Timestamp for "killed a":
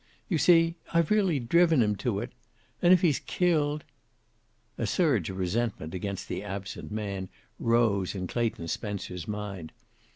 3.19-4.87